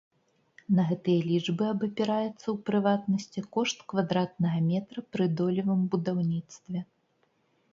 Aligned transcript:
На 0.77 0.83
гэтыя 0.91 1.25
лічбы 1.31 1.65
абапіраецца, 1.73 2.45
у 2.53 2.55
прыватнасці, 2.69 3.43
кошт 3.57 3.85
квадратнага 3.93 4.59
метра 4.71 4.99
пры 5.17 5.25
долевым 5.43 5.81
будаўніцтве. 5.93 6.79